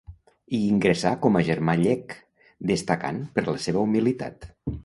Hi 0.57 0.61
ingressà 0.67 1.11
com 1.25 1.37
a 1.41 1.43
germà 1.51 1.75
llec, 1.83 2.17
destacant 2.73 3.23
per 3.37 3.47
la 3.51 3.57
seva 3.67 3.85
humilitat. 3.87 4.53